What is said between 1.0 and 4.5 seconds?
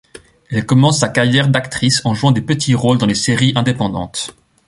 sa carrière d'actrice en jouant des petits rôles dans des séries indépendantes.